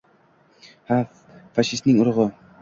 Ha, 0.91 0.97
fashistning 1.59 2.01
urug`i 2.07 2.27